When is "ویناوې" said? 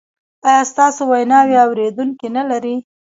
1.11-1.57